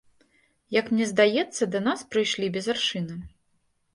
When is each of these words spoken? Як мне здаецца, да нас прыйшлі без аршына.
Як 0.79 0.85
мне 0.93 1.05
здаецца, 1.09 1.63
да 1.75 1.81
нас 1.87 1.99
прыйшлі 2.15 2.47
без 2.55 2.65
аршына. 2.75 3.21